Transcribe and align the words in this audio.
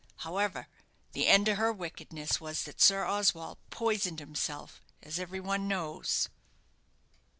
However, 0.25 0.67
the 1.11 1.27
end 1.27 1.47
of 1.47 1.57
her 1.59 1.71
wickedness 1.71 2.41
was 2.41 2.63
that 2.63 2.81
Sir 2.81 3.05
Oswald 3.05 3.59
poisoned 3.69 4.19
himself, 4.19 4.81
as 5.03 5.19
every 5.19 5.39
one 5.39 5.67
knows." 5.67 6.27